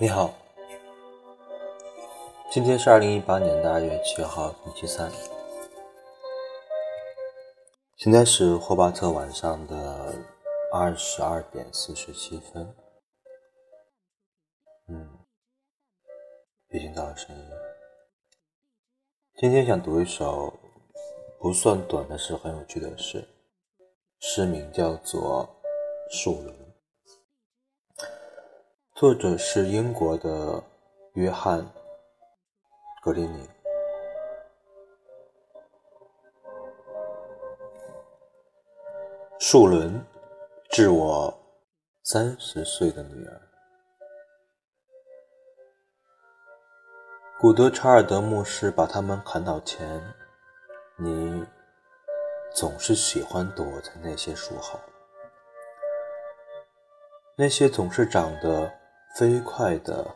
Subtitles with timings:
[0.00, 0.32] 你好，
[2.52, 5.10] 今天是二零一八年的二月七号，星期三。
[7.96, 10.14] 现在是霍巴特晚上的
[10.72, 12.76] 二十二点四十七分。
[14.86, 15.18] 嗯，
[16.70, 17.44] 已经到了深夜。
[19.40, 20.56] 今天想读一首
[21.40, 23.26] 不算短，但是很有趣的诗，
[24.20, 25.48] 诗名叫做
[26.16, 26.54] 《树林》。
[28.98, 30.60] 作者是英国的
[31.12, 31.60] 约翰·
[33.00, 33.48] 格林宁。
[39.38, 40.04] 树轮，
[40.68, 41.32] 致我
[42.02, 43.40] 三十岁的女儿。
[47.38, 50.02] 古德查尔德牧师把他们砍倒前，
[50.96, 51.46] 你
[52.52, 54.80] 总是喜欢躲在那些树后，
[57.36, 58.68] 那些总是长得。
[59.16, 60.14] 飞快的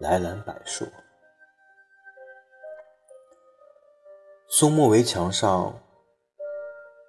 [0.00, 0.86] 来兰柏树，
[4.48, 5.78] 松木围墙上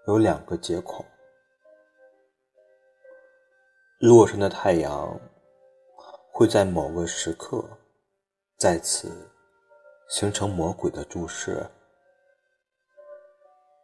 [0.07, 1.05] 有两个结孔。
[3.99, 5.17] 落山的太阳
[6.33, 7.63] 会在某个时刻
[8.57, 9.31] 在此
[10.09, 11.65] 形成魔鬼的注视。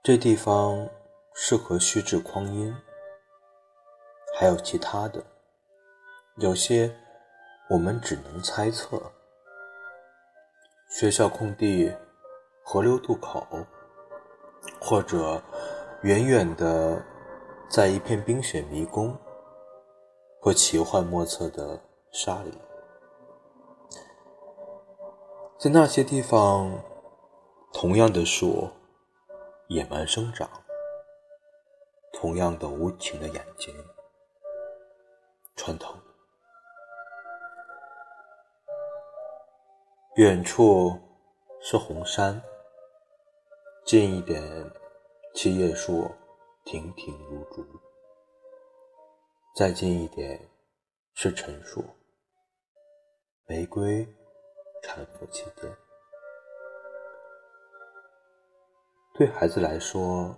[0.04, 0.90] 这地方
[1.34, 2.76] 适合虚掷光阴，
[4.38, 5.24] 还有其他的，
[6.36, 6.94] 有些。
[7.68, 9.02] 我们只能猜测：
[10.88, 11.92] 学校空地、
[12.64, 13.44] 河流渡口，
[14.80, 15.42] 或者
[16.04, 17.04] 远远的
[17.68, 19.18] 在一片冰雪迷宫
[20.40, 22.54] 或奇幻莫测的沙里，
[25.58, 26.84] 在那些地方，
[27.74, 28.70] 同样的树
[29.70, 30.48] 野蛮生长，
[32.14, 33.74] 同样的无情的眼睛
[35.56, 35.96] 穿透。
[40.16, 40.98] 远处
[41.60, 42.42] 是红山，
[43.86, 44.42] 近一点，
[45.34, 46.10] 七叶树
[46.64, 47.62] 亭亭如竹；
[49.58, 50.50] 再近一点
[51.16, 51.84] 是陈树，
[53.46, 54.08] 玫瑰
[54.82, 55.70] 搀扶其间。
[59.16, 60.34] 对孩子来说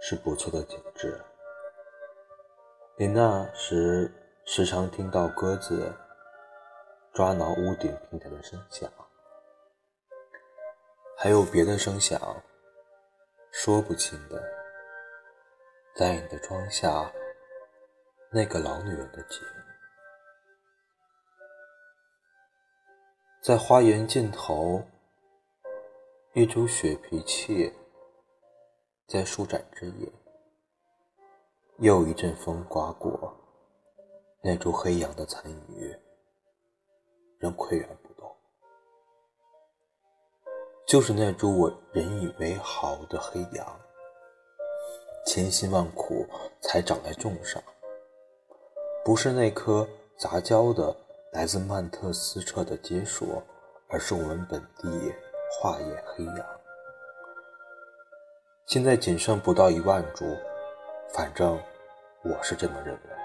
[0.00, 1.22] 是不错的景致。
[2.96, 4.10] 你那时
[4.46, 5.94] 时常听到鸽子。
[7.14, 8.90] 抓挠屋顶平台的声响，
[11.16, 12.42] 还有别的声响，
[13.52, 14.42] 说不清的，
[15.94, 17.12] 在你的窗下，
[18.32, 19.42] 那个老女人的景，
[23.40, 24.82] 在花园尽头，
[26.32, 27.72] 一株雪皮楔
[29.06, 30.12] 在舒展枝叶，
[31.78, 33.32] 又一阵风刮过，
[34.42, 35.96] 那株黑杨的残余。
[37.44, 38.34] 仍岿然不动，
[40.86, 43.80] 就是那株我引以为豪的黑杨，
[45.26, 46.26] 千辛万苦
[46.62, 47.62] 才长在种上，
[49.04, 50.96] 不是那棵杂交的
[51.32, 53.42] 来自曼特斯彻的结树，
[53.88, 55.12] 而是我们本地
[55.52, 56.46] 化叶黑杨。
[58.64, 60.24] 现在仅剩不到一万株，
[61.12, 61.62] 反正
[62.22, 63.23] 我是这么认为。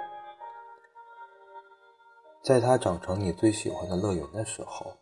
[2.50, 4.98] 在它长成你最喜欢的乐园的时候，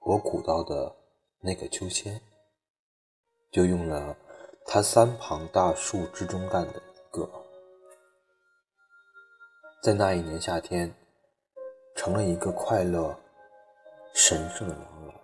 [0.00, 0.96] 我鼓捣的
[1.38, 2.20] 那个秋千，
[3.52, 4.16] 就用了
[4.66, 7.30] 它三旁大树之中干的一个，
[9.80, 10.92] 在那一年夏天，
[11.94, 13.16] 成了一个快乐、
[14.12, 15.16] 神圣的摇篮，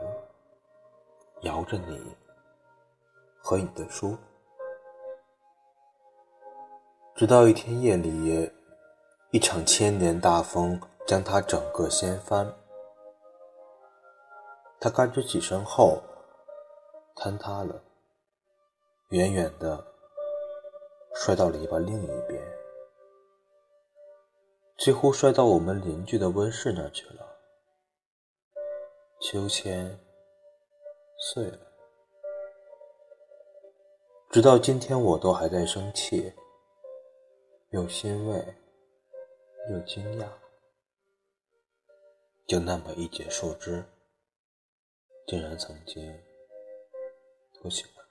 [1.41, 2.00] 摇着你
[3.42, 4.16] 和你的书，
[7.16, 8.48] 直到一天夜里。
[9.32, 12.54] 一场千年大风将它整个掀翻，
[14.78, 16.03] 它嘎吱几声后
[17.16, 17.83] 坍塌了，
[19.09, 19.83] 远远的
[21.15, 22.42] 摔到篱笆另一边，
[24.77, 27.27] 几乎摔到我们邻居的温室那去了。
[29.18, 29.98] 秋千
[31.16, 31.59] 碎了，
[34.30, 36.34] 直到今天我都还在生气，
[37.71, 38.56] 又欣慰。
[39.70, 40.28] 又惊讶，
[42.47, 43.84] 就那么一截树枝，
[45.26, 46.22] 竟然曾经
[47.54, 48.04] 多喜欢。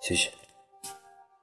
[0.00, 0.47] 谢谢。